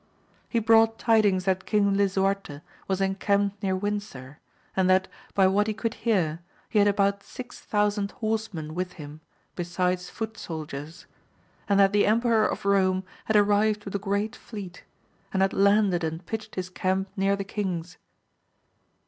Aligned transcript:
He 0.49 0.57
brought 0.57 0.97
tidings 0.97 1.45
that 1.45 1.67
King 1.67 1.95
Lisuarte 1.95 2.61
was 2.87 3.01
encamped 3.01 3.61
near 3.61 3.75
Windsor, 3.75 4.39
and 4.75 4.89
that, 4.89 5.07
by 5.35 5.45
what 5.45 5.67
he 5.67 5.75
could 5.75 5.93
hear, 5.93 6.39
he 6.69 6.79
had 6.79 6.87
about 6.87 7.21
six 7.21 7.59
thousand 7.59 8.09
horsemen 8.13 8.73
with 8.73 8.93
him, 8.93 9.21
besides 9.55 10.09
foot 10.09 10.39
soldiers; 10.39 11.05
and 11.69 11.79
that 11.79 11.93
the 11.93 12.07
emperor 12.07 12.47
of 12.47 12.65
Rome 12.65 13.03
had 13.25 13.35
arrived 13.35 13.85
with 13.85 13.93
a 13.93 13.99
great 13.99 14.35
fleet, 14.35 14.83
and 15.31 15.43
had 15.43 15.53
landed 15.53 16.03
and 16.03 16.25
pitched 16.25 16.55
his 16.55 16.71
camp 16.71 17.07
near 17.15 17.35
the 17.35 17.43
king's. 17.43 17.97